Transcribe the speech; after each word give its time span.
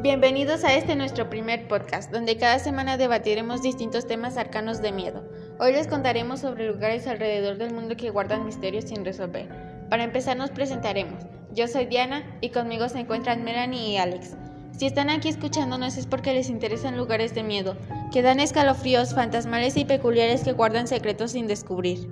Bienvenidos 0.00 0.62
a 0.62 0.76
este 0.76 0.94
nuestro 0.94 1.28
primer 1.28 1.66
podcast, 1.66 2.12
donde 2.12 2.36
cada 2.36 2.60
semana 2.60 2.96
debatiremos 2.96 3.62
distintos 3.62 4.06
temas 4.06 4.36
arcanos 4.36 4.80
de 4.80 4.92
miedo. 4.92 5.24
Hoy 5.58 5.72
les 5.72 5.88
contaremos 5.88 6.38
sobre 6.38 6.68
lugares 6.68 7.08
alrededor 7.08 7.58
del 7.58 7.74
mundo 7.74 7.96
que 7.96 8.10
guardan 8.10 8.46
misterios 8.46 8.84
sin 8.84 9.04
resolver. 9.04 9.48
Para 9.90 10.04
empezar 10.04 10.36
nos 10.36 10.50
presentaremos. 10.50 11.24
Yo 11.52 11.66
soy 11.66 11.86
Diana 11.86 12.38
y 12.40 12.50
conmigo 12.50 12.88
se 12.88 13.00
encuentran 13.00 13.42
Melanie 13.42 13.90
y 13.90 13.96
Alex. 13.96 14.36
Si 14.70 14.86
están 14.86 15.10
aquí 15.10 15.30
escuchándonos 15.30 15.96
es 15.96 16.06
porque 16.06 16.32
les 16.32 16.48
interesan 16.48 16.96
lugares 16.96 17.34
de 17.34 17.42
miedo, 17.42 17.76
que 18.12 18.22
dan 18.22 18.38
escalofríos 18.38 19.16
fantasmales 19.16 19.76
y 19.76 19.84
peculiares 19.84 20.44
que 20.44 20.52
guardan 20.52 20.86
secretos 20.86 21.32
sin 21.32 21.48
descubrir. 21.48 22.08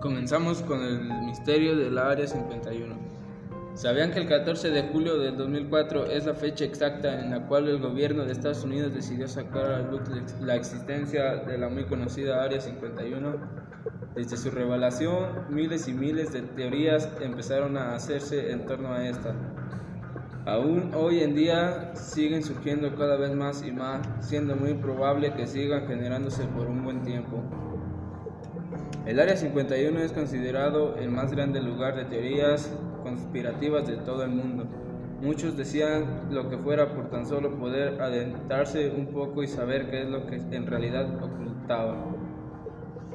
Comenzamos 0.00 0.62
con 0.62 0.84
el 0.84 1.00
misterio 1.24 1.76
del 1.76 1.98
Área 1.98 2.28
51. 2.28 3.07
¿Sabían 3.78 4.10
que 4.10 4.18
el 4.18 4.26
14 4.26 4.70
de 4.70 4.82
julio 4.88 5.18
del 5.18 5.36
2004 5.36 6.06
es 6.06 6.26
la 6.26 6.34
fecha 6.34 6.64
exacta 6.64 7.20
en 7.20 7.30
la 7.30 7.46
cual 7.46 7.68
el 7.68 7.78
gobierno 7.78 8.24
de 8.24 8.32
Estados 8.32 8.64
Unidos 8.64 8.92
decidió 8.92 9.28
sacar 9.28 9.70
a 9.70 9.82
luz 9.82 10.00
la 10.40 10.56
existencia 10.56 11.36
de 11.36 11.56
la 11.58 11.68
muy 11.68 11.84
conocida 11.84 12.42
Área 12.42 12.60
51? 12.60 13.36
Desde 14.16 14.36
su 14.36 14.50
revelación, 14.50 15.44
miles 15.48 15.86
y 15.86 15.92
miles 15.92 16.32
de 16.32 16.42
teorías 16.42 17.08
empezaron 17.20 17.76
a 17.76 17.94
hacerse 17.94 18.50
en 18.50 18.66
torno 18.66 18.92
a 18.94 19.06
esta. 19.06 19.32
Aún 20.44 20.90
hoy 20.96 21.20
en 21.20 21.36
día 21.36 21.92
siguen 21.94 22.42
surgiendo 22.42 22.96
cada 22.96 23.14
vez 23.14 23.32
más 23.32 23.64
y 23.64 23.70
más, 23.70 24.04
siendo 24.18 24.56
muy 24.56 24.74
probable 24.74 25.34
que 25.34 25.46
sigan 25.46 25.86
generándose 25.86 26.42
por 26.48 26.66
un 26.66 26.82
buen 26.82 27.04
tiempo. 27.04 27.44
El 29.06 29.20
Área 29.20 29.36
51 29.36 30.00
es 30.00 30.10
considerado 30.10 30.96
el 30.96 31.12
más 31.12 31.30
grande 31.30 31.62
lugar 31.62 31.94
de 31.94 32.06
teorías 32.06 32.72
conspirativas 33.02 33.86
de 33.86 33.96
todo 33.96 34.24
el 34.24 34.30
mundo. 34.30 34.66
Muchos 35.20 35.56
decían 35.56 36.28
lo 36.30 36.48
que 36.48 36.58
fuera 36.58 36.94
por 36.94 37.10
tan 37.10 37.26
solo 37.26 37.58
poder 37.58 38.00
adentrarse 38.00 38.90
un 38.90 39.08
poco 39.08 39.42
y 39.42 39.48
saber 39.48 39.90
qué 39.90 40.02
es 40.02 40.08
lo 40.08 40.26
que 40.26 40.36
en 40.36 40.66
realidad 40.66 41.06
ocultaba. 41.22 41.96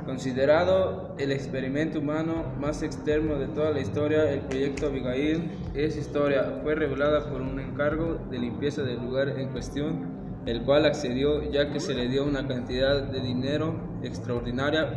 Considerado 0.06 1.16
el 1.18 1.32
experimento 1.32 2.00
humano 2.00 2.44
más 2.60 2.84
externo 2.84 3.40
de 3.40 3.48
toda 3.48 3.72
la 3.72 3.80
historia, 3.80 4.30
el 4.30 4.42
proyecto 4.42 4.88
Abigail 4.88 5.50
es 5.74 5.96
historia. 5.96 6.60
Fue 6.62 6.76
revelada 6.76 7.30
por 7.30 7.42
un 7.42 7.58
encargo 7.58 8.20
de 8.30 8.38
limpieza 8.38 8.82
del 8.82 9.00
lugar 9.00 9.30
en 9.40 9.48
cuestión, 9.50 10.44
el 10.46 10.64
cual 10.64 10.86
accedió 10.86 11.50
ya 11.50 11.72
que 11.72 11.80
se 11.80 11.94
le 11.94 12.10
dio 12.10 12.26
una 12.26 12.46
cantidad 12.46 13.02
de 13.02 13.22
dinero 13.22 13.76
extraordinaria 14.04 14.94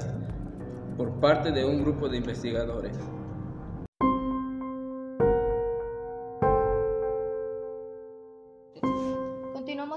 por 0.96 1.20
parte 1.20 1.52
de 1.52 1.64
un 1.64 1.82
grupo 1.82 2.08
de 2.08 2.16
investigadores. 2.16 2.98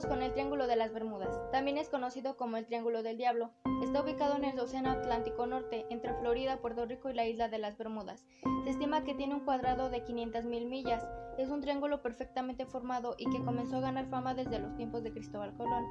Con 0.07 0.23
el 0.23 0.33
Triángulo 0.33 0.65
de 0.65 0.75
las 0.75 0.91
Bermudas. 0.91 1.39
También 1.51 1.77
es 1.77 1.89
conocido 1.89 2.37
como 2.37 2.57
el 2.57 2.65
Triángulo 2.65 3.03
del 3.03 3.17
Diablo. 3.17 3.51
Está 3.83 4.01
ubicado 4.01 4.35
en 4.35 4.43
el 4.43 4.59
Océano 4.59 4.89
Atlántico 4.89 5.45
Norte, 5.45 5.85
entre 5.91 6.15
Florida, 6.15 6.57
Puerto 6.57 6.87
Rico 6.87 7.09
y 7.09 7.13
la 7.13 7.27
isla 7.27 7.49
de 7.49 7.59
las 7.59 7.77
Bermudas. 7.77 8.25
Se 8.63 8.71
estima 8.71 9.03
que 9.03 9.13
tiene 9.13 9.35
un 9.35 9.45
cuadrado 9.45 9.91
de 9.91 10.03
500.000 10.03 10.67
millas. 10.67 11.07
Es 11.37 11.49
un 11.49 11.61
triángulo 11.61 12.01
perfectamente 12.01 12.65
formado 12.65 13.13
y 13.19 13.29
que 13.29 13.43
comenzó 13.45 13.77
a 13.77 13.81
ganar 13.81 14.07
fama 14.07 14.33
desde 14.33 14.57
los 14.57 14.75
tiempos 14.75 15.03
de 15.03 15.11
Cristóbal 15.11 15.55
Colón. 15.55 15.85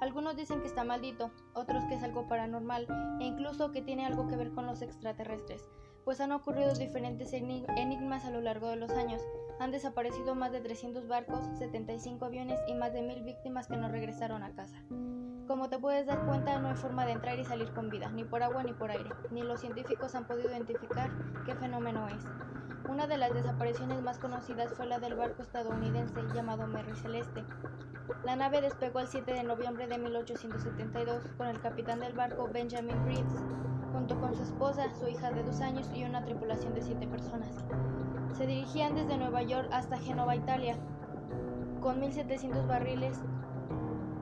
Algunos 0.00 0.36
dicen 0.36 0.60
que 0.60 0.68
está 0.68 0.84
maldito, 0.84 1.32
otros 1.54 1.84
que 1.86 1.94
es 1.94 2.04
algo 2.04 2.28
paranormal 2.28 2.86
e 3.20 3.24
incluso 3.24 3.72
que 3.72 3.82
tiene 3.82 4.06
algo 4.06 4.28
que 4.28 4.36
ver 4.36 4.52
con 4.52 4.66
los 4.66 4.80
extraterrestres, 4.80 5.68
pues 6.04 6.20
han 6.20 6.30
ocurrido 6.30 6.72
diferentes 6.74 7.32
enigmas 7.32 8.26
a 8.26 8.30
lo 8.30 8.40
largo 8.40 8.68
de 8.68 8.76
los 8.76 8.92
años. 8.92 9.22
Han 9.60 9.70
desaparecido 9.70 10.34
más 10.34 10.52
de 10.52 10.60
300 10.60 11.06
barcos, 11.06 11.48
75 11.58 12.24
aviones 12.24 12.58
y 12.66 12.74
más 12.74 12.92
de 12.92 13.02
1000 13.02 13.22
víctimas 13.22 13.66
que 13.68 13.76
no 13.76 13.88
regresaron 13.88 14.42
a 14.42 14.54
casa. 14.54 14.82
Como 15.46 15.68
te 15.68 15.78
puedes 15.78 16.06
dar 16.06 16.24
cuenta, 16.26 16.58
no 16.58 16.68
hay 16.68 16.76
forma 16.76 17.04
de 17.04 17.12
entrar 17.12 17.38
y 17.38 17.44
salir 17.44 17.70
con 17.72 17.90
vida, 17.90 18.10
ni 18.10 18.24
por 18.24 18.42
agua 18.42 18.62
ni 18.62 18.72
por 18.72 18.90
aire, 18.90 19.10
ni 19.30 19.42
los 19.42 19.60
científicos 19.60 20.14
han 20.14 20.26
podido 20.26 20.50
identificar 20.50 21.10
qué 21.44 21.54
fenómeno 21.54 22.08
es. 22.08 22.24
Una 22.88 23.06
de 23.06 23.16
las 23.16 23.32
desapariciones 23.32 24.02
más 24.02 24.18
conocidas 24.18 24.72
fue 24.74 24.86
la 24.86 24.98
del 24.98 25.14
barco 25.14 25.42
estadounidense 25.42 26.20
llamado 26.34 26.66
Mary 26.66 26.94
Celeste. 26.96 27.44
La 28.24 28.36
nave 28.36 28.60
despegó 28.60 29.00
el 29.00 29.08
7 29.08 29.32
de 29.32 29.42
noviembre 29.42 29.86
de 29.86 29.98
1872 29.98 31.22
con 31.36 31.46
el 31.46 31.60
capitán 31.60 32.00
del 32.00 32.12
barco 32.12 32.48
Benjamin 32.52 33.04
Reeves, 33.04 33.42
junto 33.92 34.20
con 34.20 34.34
su 34.34 34.42
esposa, 34.42 34.92
su 34.98 35.08
hija 35.08 35.30
de 35.30 35.42
dos 35.42 35.60
años 35.60 35.90
y 35.94 36.04
una 36.04 36.24
tripulación 36.24 36.74
de 36.74 36.82
siete 36.82 37.06
personas. 37.06 37.64
Se 38.44 38.50
dirigían 38.50 38.94
desde 38.94 39.16
Nueva 39.16 39.40
York 39.40 39.70
hasta 39.72 39.96
Génova, 39.96 40.36
Italia, 40.36 40.76
con 41.80 42.02
1.700 42.02 42.66
barriles 42.66 43.18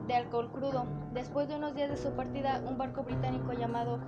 de 0.07 0.13
alcohol 0.13 0.49
crudo. 0.49 0.85
Después 1.13 1.49
de 1.49 1.57
unos 1.57 1.75
días 1.75 1.89
de 1.89 1.97
su 1.97 2.09
partida, 2.11 2.61
un 2.65 2.77
barco 2.77 3.03
británico 3.03 3.51
llamado 3.51 3.99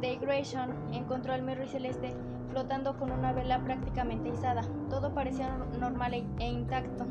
The 0.00 0.14
Grayson 0.18 0.70
encontró 0.92 1.32
al 1.32 1.42
Mary 1.42 1.66
Celeste 1.66 2.14
flotando 2.50 2.96
con 2.96 3.10
una 3.10 3.32
vela 3.32 3.58
prácticamente 3.64 4.28
izada. 4.28 4.62
Todo 4.88 5.12
parecía 5.12 5.56
normal 5.76 6.14
e, 6.14 6.24
e 6.38 6.48
intacto, 6.48 7.04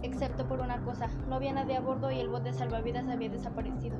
excepto 0.00 0.48
por 0.48 0.60
una 0.60 0.82
cosa, 0.84 1.10
no 1.28 1.34
había 1.34 1.52
nadie 1.52 1.76
a 1.76 1.80
bordo 1.80 2.10
y 2.10 2.18
el 2.18 2.30
bote 2.30 2.52
de 2.52 2.54
salvavidas 2.54 3.06
había 3.08 3.28
desaparecido. 3.28 3.98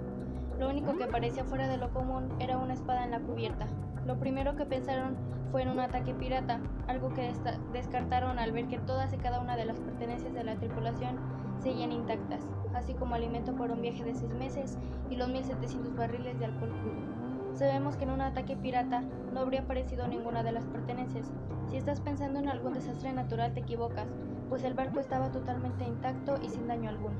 Lo 0.59 0.71
único 0.71 0.97
que 0.97 1.07
parecía 1.07 1.45
fuera 1.45 1.69
de 1.69 1.77
lo 1.77 1.93
común 1.93 2.33
era 2.39 2.57
una 2.57 2.73
espada 2.73 3.05
en 3.05 3.11
la 3.11 3.21
cubierta. 3.21 3.67
Lo 4.07 4.19
primero 4.19 4.55
que 4.55 4.67
pensaron 4.67 5.17
fue 5.51 5.63
en 5.63 5.71
un 5.71 5.81
ataque 5.81 6.13
pirata, 6.15 6.61
algo 6.89 7.15
que 7.15 7.33
descartaron 7.73 8.39
al 8.39 8.53
ver 8.53 8.67
que 8.67 8.79
todas 8.79 9.13
y 9.13 9.17
cada 9.17 9.41
una 9.41 9.57
de 9.57 9.65
las 9.65 9.79
pertenencias 9.81 10.35
de 10.35 10.45
la 10.45 10.57
tripulación 10.57 11.19
seguían 11.63 11.93
intactas, 11.93 12.43
así 12.75 12.95
como 12.95 13.15
alimento 13.15 13.55
para 13.55 13.73
un 13.73 13.81
viaje 13.81 14.05
de 14.05 14.15
seis 14.15 14.35
meses 14.35 14.79
y 15.11 15.17
los 15.17 15.29
1.700 15.29 15.95
barriles 15.97 16.39
de 16.39 16.45
alcohol 16.45 16.73
crudo. 16.83 17.25
Sabemos 17.55 17.97
que 17.97 18.05
en 18.05 18.11
un 18.11 18.21
ataque 18.21 18.57
pirata 18.57 19.03
no 19.33 19.41
habría 19.41 19.61
aparecido 19.61 20.07
ninguna 20.09 20.43
de 20.43 20.53
las 20.53 20.67
pertenencias. 20.67 21.33
Si 21.71 21.77
estás 21.77 22.01
pensando 22.01 22.41
en 22.41 22.49
algún 22.49 22.75
desastre 22.75 23.13
natural 23.13 23.55
te 23.55 23.61
equivocas, 23.61 24.09
pues 24.49 24.65
el 24.65 24.75
barco 24.75 25.01
estaba 25.01 25.31
totalmente 25.31 25.85
intacto 25.85 26.35
y 26.43 26.49
sin 26.51 26.67
daño 26.67 26.91
alguno. 26.91 27.15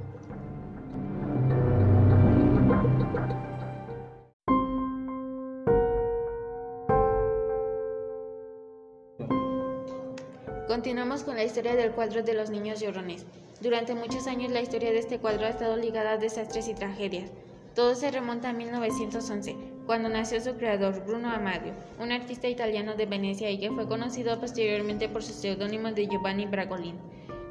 Continuamos 10.67 11.25
con 11.25 11.37
la 11.37 11.45
historia 11.45 11.77
del 11.77 11.91
cuadro 11.91 12.23
de 12.23 12.33
los 12.33 12.49
niños 12.49 12.81
llorones. 12.81 13.27
Durante 13.61 13.95
muchos 13.95 14.27
años 14.27 14.51
la 14.51 14.63
historia 14.63 14.93
de 14.93 14.99
este 14.99 15.19
cuadro 15.19 15.45
ha 15.45 15.51
estado 15.51 15.77
ligada 15.77 16.13
a 16.13 16.17
desastres 16.17 16.69
y 16.69 16.75
tragedias. 16.75 17.31
Todo 17.75 17.95
se 17.95 18.11
remonta 18.11 18.49
a 18.49 18.55
1911, 18.55 19.57
cuando 19.85 20.09
nació 20.09 20.41
su 20.41 20.55
creador, 20.55 21.05
Bruno 21.05 21.31
Amadio, 21.31 21.75
un 22.01 22.13
artista 22.13 22.49
italiano 22.49 22.95
de 22.95 23.05
Venecia 23.05 23.51
y 23.51 23.59
que 23.59 23.73
fue 23.73 23.87
conocido 23.87 24.41
posteriormente 24.41 25.07
por 25.07 25.23
su 25.23 25.35
seudónimo 25.35 25.93
de 25.93 26.07
Giovanni 26.07 26.47
Bragolin. 26.47 26.97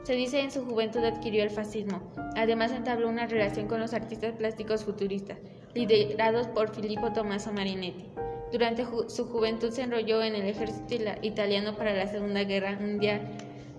Se 0.01 0.13
dice 0.13 0.39
en 0.39 0.51
su 0.51 0.65
juventud 0.65 1.03
adquirió 1.03 1.43
el 1.43 1.51
fascismo. 1.51 2.01
Además 2.35 2.71
entabló 2.71 3.09
una 3.09 3.27
relación 3.27 3.67
con 3.67 3.79
los 3.79 3.93
artistas 3.93 4.33
plásticos 4.33 4.85
futuristas, 4.85 5.37
liderados 5.75 6.47
por 6.47 6.73
Filippo 6.73 7.13
Tommaso 7.13 7.53
Marinetti. 7.53 8.05
Durante 8.53 8.85
su 9.07 9.25
juventud 9.29 9.71
se 9.71 9.81
enrolló 9.81 10.21
en 10.21 10.35
el 10.35 10.45
ejército 10.45 10.93
italiano 11.23 11.75
para 11.75 11.95
la 11.95 12.05
Segunda 12.05 12.43
Guerra 12.43 12.77
Mundial. 12.79 13.21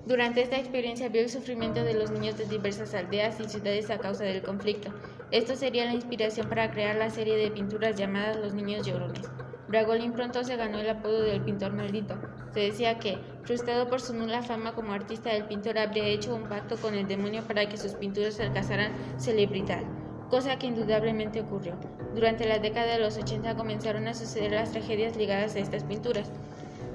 Durante 0.04 0.42
esta 0.42 0.58
experiencia 0.58 1.08
vio 1.08 1.20
el 1.22 1.30
sufrimiento 1.30 1.84
de 1.84 1.94
los 1.94 2.10
niños 2.10 2.36
de 2.36 2.46
diversas 2.46 2.92
aldeas 2.92 3.38
y 3.38 3.44
ciudades 3.44 3.88
a 3.90 3.98
causa 3.98 4.24
del 4.24 4.42
conflicto. 4.42 4.92
Esto 5.30 5.54
sería 5.54 5.84
la 5.84 5.94
inspiración 5.94 6.48
para 6.48 6.72
crear 6.72 6.96
la 6.96 7.08
serie 7.08 7.36
de 7.36 7.52
pinturas 7.52 7.94
llamadas 7.94 8.36
Los 8.38 8.52
Niños 8.52 8.84
Llorones. 8.84 9.30
Bragolin 9.68 10.12
pronto 10.12 10.42
se 10.42 10.56
ganó 10.56 10.80
el 10.80 10.90
apodo 10.90 11.22
del 11.22 11.42
pintor 11.42 11.72
maldito. 11.72 12.16
Se 12.52 12.58
decía 12.58 12.98
que, 12.98 13.16
frustrado 13.44 13.86
por 13.86 14.00
su 14.00 14.12
nula 14.12 14.42
fama 14.42 14.74
como 14.74 14.92
artista, 14.92 15.30
el 15.30 15.44
pintor 15.44 15.78
habría 15.78 16.06
hecho 16.06 16.34
un 16.34 16.48
pacto 16.48 16.76
con 16.78 16.94
el 16.96 17.06
demonio 17.06 17.44
para 17.44 17.68
que 17.68 17.76
sus 17.76 17.92
pinturas 17.92 18.40
alcanzaran 18.40 18.92
celebridad 19.18 19.84
cosa 20.34 20.58
que 20.58 20.66
indudablemente 20.66 21.42
ocurrió. 21.42 21.74
Durante 22.12 22.44
la 22.48 22.58
década 22.58 22.94
de 22.94 22.98
los 22.98 23.16
80 23.16 23.54
comenzaron 23.54 24.08
a 24.08 24.14
suceder 24.14 24.50
las 24.50 24.72
tragedias 24.72 25.16
ligadas 25.16 25.54
a 25.54 25.60
estas 25.60 25.84
pinturas. 25.84 26.28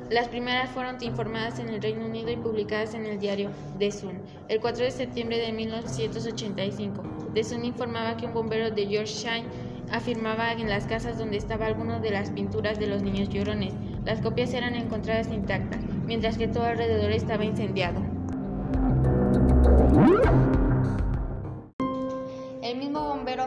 Las 0.09 0.27
primeras 0.27 0.69
fueron 0.71 0.97
informadas 0.99 1.57
en 1.57 1.69
el 1.69 1.81
Reino 1.81 2.05
Unido 2.05 2.29
y 2.31 2.35
publicadas 2.35 2.95
en 2.95 3.05
el 3.05 3.17
diario 3.17 3.49
The 3.77 3.93
Sun 3.93 4.19
el 4.49 4.59
4 4.59 4.83
de 4.83 4.91
septiembre 4.91 5.37
de 5.37 5.53
1985. 5.53 7.01
The 7.33 7.43
Sun 7.45 7.63
informaba 7.63 8.17
que 8.17 8.25
un 8.25 8.33
bombero 8.33 8.71
de 8.71 8.89
Yorkshire 8.89 9.45
afirmaba 9.89 10.51
en 10.51 10.67
las 10.67 10.83
casas 10.83 11.17
donde 11.17 11.37
estaba 11.37 11.67
alguna 11.67 12.01
de 12.01 12.11
las 12.11 12.31
pinturas 12.31 12.77
de 12.77 12.87
los 12.87 13.03
niños 13.03 13.29
llorones. 13.29 13.71
Las 14.03 14.19
copias 14.19 14.53
eran 14.53 14.75
encontradas 14.75 15.29
intactas, 15.29 15.79
mientras 16.05 16.37
que 16.37 16.49
todo 16.49 16.65
alrededor 16.65 17.11
estaba 17.11 17.45
incendiado. 17.45 18.01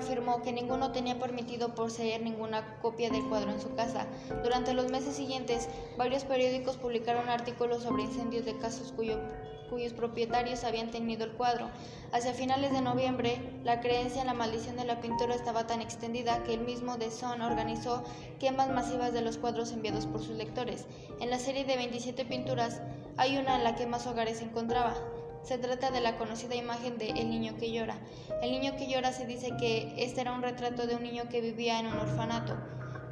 Afirmó 0.02 0.42
que 0.42 0.52
ninguno 0.52 0.92
tenía 0.92 1.18
permitido 1.18 1.74
poseer 1.74 2.22
ninguna 2.22 2.78
copia 2.82 3.08
del 3.08 3.26
cuadro 3.28 3.52
en 3.52 3.60
su 3.60 3.74
casa. 3.74 4.06
Durante 4.42 4.74
los 4.74 4.90
meses 4.90 5.16
siguientes, 5.16 5.68
varios 5.96 6.24
periódicos 6.24 6.76
publicaron 6.76 7.28
artículos 7.28 7.84
sobre 7.84 8.02
incendios 8.02 8.44
de 8.44 8.58
casas 8.58 8.92
cuyos 8.92 9.92
propietarios 9.94 10.64
habían 10.64 10.90
tenido 10.90 11.24
el 11.24 11.32
cuadro. 11.32 11.70
Hacia 12.12 12.34
finales 12.34 12.72
de 12.72 12.82
noviembre, 12.82 13.40
la 13.64 13.80
creencia 13.80 14.20
en 14.20 14.26
la 14.26 14.34
maldición 14.34 14.76
de 14.76 14.84
la 14.84 15.00
pintura 15.00 15.34
estaba 15.34 15.66
tan 15.66 15.80
extendida 15.80 16.42
que 16.44 16.54
el 16.54 16.60
mismo 16.60 16.98
de 16.98 17.10
Son 17.10 17.40
organizó 17.40 18.04
quemas 18.38 18.68
masivas 18.68 19.14
de 19.14 19.22
los 19.22 19.38
cuadros 19.38 19.72
enviados 19.72 20.06
por 20.06 20.20
sus 20.20 20.36
lectores. 20.36 20.84
En 21.20 21.30
la 21.30 21.38
serie 21.38 21.64
de 21.64 21.76
27 21.76 22.26
pinturas, 22.26 22.82
hay 23.16 23.38
una 23.38 23.56
en 23.56 23.64
la 23.64 23.74
que 23.76 23.86
más 23.86 24.06
hogares 24.06 24.38
se 24.38 24.44
encontraba. 24.44 24.94
Se 25.42 25.58
trata 25.58 25.90
de 25.90 26.00
la 26.00 26.18
conocida 26.18 26.54
imagen 26.54 26.98
de 26.98 27.10
El 27.10 27.28
niño 27.28 27.56
que 27.58 27.72
llora. 27.72 27.98
El 28.42 28.52
niño 28.52 28.76
que 28.76 28.86
llora 28.86 29.12
se 29.12 29.26
dice 29.26 29.56
que 29.58 29.92
este 29.98 30.20
era 30.20 30.32
un 30.32 30.42
retrato 30.42 30.86
de 30.86 30.94
un 30.94 31.02
niño 31.02 31.24
que 31.28 31.40
vivía 31.40 31.80
en 31.80 31.86
un 31.86 31.98
orfanato. 31.98 32.56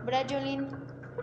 Brad 0.05 0.31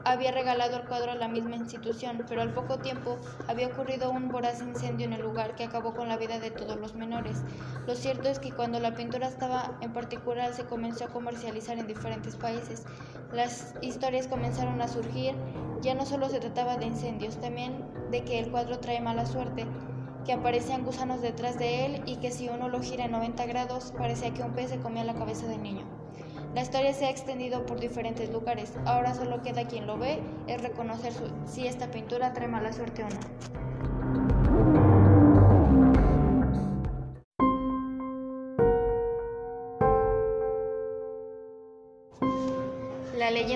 había 0.03 0.31
regalado 0.31 0.77
el 0.77 0.83
cuadro 0.83 1.11
a 1.11 1.15
la 1.15 1.29
misma 1.29 1.55
institución, 1.55 2.23
pero 2.27 2.41
al 2.41 2.53
poco 2.53 2.79
tiempo 2.79 3.17
había 3.47 3.67
ocurrido 3.67 4.11
un 4.11 4.27
voraz 4.29 4.61
incendio 4.61 5.05
en 5.05 5.13
el 5.13 5.21
lugar 5.21 5.55
que 5.55 5.63
acabó 5.63 5.93
con 5.93 6.09
la 6.09 6.17
vida 6.17 6.39
de 6.39 6.51
todos 6.51 6.77
los 6.77 6.93
menores. 6.93 7.41
Lo 7.87 7.95
cierto 7.95 8.27
es 8.27 8.39
que 8.39 8.51
cuando 8.51 8.79
la 8.79 8.93
pintura 8.93 9.27
estaba 9.27 9.77
en 9.81 9.93
particular 9.93 10.53
se 10.53 10.65
comenzó 10.65 11.05
a 11.05 11.07
comercializar 11.07 11.77
en 11.77 11.87
diferentes 11.87 12.35
países, 12.35 12.83
las 13.31 13.73
historias 13.81 14.27
comenzaron 14.27 14.81
a 14.81 14.87
surgir. 14.89 15.35
Ya 15.81 15.93
no 15.93 16.05
solo 16.05 16.27
se 16.29 16.39
trataba 16.39 16.77
de 16.77 16.85
incendios, 16.85 17.37
también 17.37 17.85
de 18.11 18.23
que 18.23 18.39
el 18.39 18.51
cuadro 18.51 18.79
trae 18.79 18.99
mala 18.99 19.25
suerte 19.25 19.65
que 20.27 20.33
aparecían 20.33 20.83
gusanos 20.83 21.21
detrás 21.21 21.57
de 21.57 21.85
él 21.85 22.03
y 22.05 22.17
que 22.17 22.31
si 22.31 22.49
uno 22.49 22.67
lo 22.67 22.81
gira 22.81 23.05
en 23.05 23.11
90 23.11 23.45
grados 23.45 23.93
parecía 23.97 24.33
que 24.33 24.43
un 24.43 24.51
pez 24.51 24.69
se 24.69 24.77
comía 24.77 25.05
la 25.05 25.15
cabeza 25.15 25.47
del 25.47 25.63
niño. 25.63 25.85
La 26.53 26.63
historia 26.63 26.93
se 26.93 27.05
ha 27.05 27.09
extendido 27.09 27.65
por 27.65 27.79
diferentes 27.79 28.29
lugares. 28.29 28.73
Ahora 28.85 29.13
solo 29.13 29.41
queda 29.41 29.67
quien 29.67 29.87
lo 29.87 29.97
ve 29.97 30.19
es 30.47 30.61
reconocer 30.61 31.13
si 31.45 31.65
esta 31.65 31.89
pintura 31.91 32.33
trae 32.33 32.49
mala 32.49 32.73
suerte 32.73 33.03
o 33.03 33.07
no. 33.07 33.86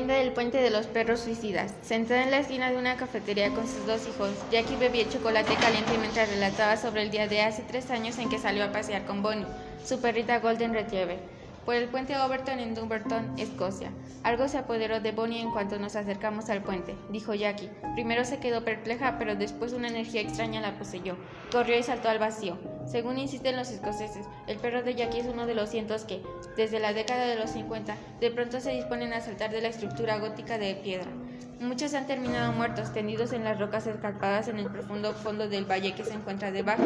Leyenda 0.01 0.15
del 0.15 0.33
puente 0.33 0.57
de 0.57 0.71
los 0.71 0.87
perros 0.87 1.19
suicidas. 1.19 1.73
Sentada 1.83 2.23
en 2.23 2.31
la 2.31 2.39
esquina 2.39 2.71
de 2.71 2.77
una 2.77 2.97
cafetería 2.97 3.49
con 3.49 3.67
sus 3.67 3.85
dos 3.85 4.07
hijos, 4.07 4.31
Jackie 4.51 4.75
bebía 4.75 5.07
chocolate 5.07 5.53
caliente 5.55 5.97
mientras 5.99 6.29
relataba 6.29 6.75
sobre 6.77 7.03
el 7.03 7.11
día 7.11 7.27
de 7.27 7.41
hace 7.41 7.61
tres 7.61 7.91
años 7.91 8.17
en 8.17 8.29
que 8.29 8.39
salió 8.39 8.63
a 8.63 8.71
pasear 8.71 9.05
con 9.05 9.21
Bonnie, 9.21 9.45
su 9.85 10.01
perrita 10.01 10.39
Golden 10.39 10.73
Retriever 10.73 11.19
por 11.65 11.75
el 11.75 11.89
puente 11.89 12.17
Overton 12.17 12.59
en 12.59 12.75
Dumbarton, 12.75 13.33
Escocia. 13.37 13.91
Algo 14.23 14.47
se 14.47 14.57
apoderó 14.57 14.99
de 14.99 15.11
Bonnie 15.11 15.41
en 15.41 15.51
cuanto 15.51 15.79
nos 15.79 15.95
acercamos 15.95 16.49
al 16.49 16.63
puente, 16.63 16.95
dijo 17.09 17.33
Jackie. 17.33 17.69
Primero 17.93 18.25
se 18.25 18.39
quedó 18.39 18.63
perpleja, 18.63 19.17
pero 19.17 19.35
después 19.35 19.73
una 19.73 19.87
energía 19.87 20.21
extraña 20.21 20.61
la 20.61 20.77
poseyó. 20.77 21.15
Corrió 21.51 21.77
y 21.77 21.83
saltó 21.83 22.09
al 22.09 22.19
vacío. 22.19 22.57
Según 22.85 23.17
insisten 23.19 23.55
los 23.55 23.69
escoceses, 23.69 24.25
el 24.47 24.57
perro 24.57 24.83
de 24.83 24.95
Jackie 24.95 25.19
es 25.19 25.27
uno 25.27 25.45
de 25.45 25.55
los 25.55 25.69
cientos 25.69 26.03
que, 26.03 26.21
desde 26.57 26.79
la 26.79 26.93
década 26.93 27.25
de 27.25 27.35
los 27.35 27.51
50, 27.51 27.95
de 28.19 28.31
pronto 28.31 28.59
se 28.59 28.71
disponen 28.71 29.13
a 29.13 29.21
saltar 29.21 29.51
de 29.51 29.61
la 29.61 29.69
estructura 29.69 30.17
gótica 30.17 30.57
de 30.57 30.75
piedra. 30.75 31.11
Muchos 31.61 31.93
han 31.93 32.07
terminado 32.07 32.53
muertos, 32.53 32.91
tendidos 32.91 33.33
en 33.33 33.43
las 33.43 33.59
rocas 33.59 33.85
escarpadas 33.85 34.47
en 34.47 34.57
el 34.57 34.65
profundo 34.71 35.13
fondo 35.13 35.47
del 35.47 35.69
valle 35.69 35.93
que 35.93 36.03
se 36.03 36.15
encuentra 36.15 36.51
debajo. 36.51 36.81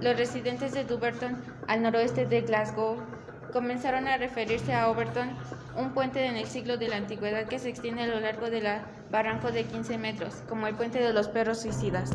Los 0.00 0.16
residentes 0.16 0.72
de 0.72 0.84
Dumbarton, 0.84 1.42
al 1.68 1.82
noroeste 1.82 2.24
de 2.24 2.40
Glasgow, 2.40 2.96
comenzaron 3.54 4.08
a 4.08 4.16
referirse 4.16 4.74
a 4.74 4.90
Overton, 4.90 5.30
un 5.78 5.94
puente 5.94 6.26
en 6.26 6.36
el 6.36 6.46
siglo 6.46 6.76
de 6.76 6.88
la 6.88 6.96
antigüedad 6.96 7.46
que 7.46 7.60
se 7.60 7.68
extiende 7.68 8.02
a 8.02 8.06
lo 8.08 8.18
largo 8.18 8.50
del 8.50 8.66
barranco 9.12 9.52
de 9.52 9.64
15 9.64 9.96
metros, 9.96 10.34
como 10.48 10.66
el 10.66 10.74
puente 10.74 10.98
de 10.98 11.12
los 11.12 11.28
perros 11.28 11.62
suicidas. 11.62 12.10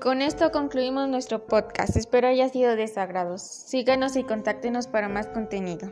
Con 0.00 0.20
esto 0.20 0.50
concluimos 0.50 1.08
nuestro 1.08 1.46
podcast. 1.46 1.96
Espero 1.96 2.28
haya 2.28 2.48
sido 2.50 2.76
de 2.76 2.88
su 2.88 3.00
agrado. 3.00 3.38
Síganos 3.38 4.16
y 4.16 4.24
contáctenos 4.24 4.86
para 4.86 5.08
más 5.08 5.28
contenido. 5.28 5.90